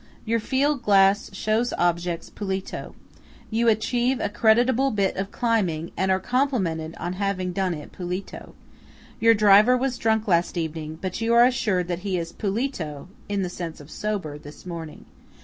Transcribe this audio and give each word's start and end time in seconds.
Your 0.25 0.39
field 0.39 0.81
glass 0.81 1.29
shows 1.31 1.73
objects 1.77 2.31
"pulito." 2.31 2.95
You 3.51 3.67
achieve 3.67 4.19
a 4.19 4.29
creditable 4.29 4.89
bit 4.89 5.15
of 5.15 5.31
climbing, 5.31 5.91
and 5.95 6.09
are 6.09 6.19
complimented 6.19 6.95
on 6.99 7.13
having 7.21 7.53
done 7.53 7.75
it 7.75 7.91
"pulito." 7.91 8.53
Your 9.19 9.35
driver 9.35 9.77
was 9.77 9.99
drunk 9.99 10.27
last 10.27 10.57
evening, 10.57 10.97
but 11.03 11.21
you 11.21 11.35
are 11.35 11.45
assured 11.45 11.87
that 11.89 11.99
he 11.99 12.17
is 12.17 12.33
"pulito" 12.33 13.09
(in 13.29 13.43
the 13.43 13.47
sense 13.49 13.79
of 13.79 13.91
sober) 13.91 14.39
this 14.39 14.65
morning. 14.65 15.05